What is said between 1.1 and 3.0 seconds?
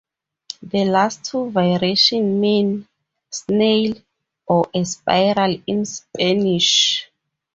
two variations mean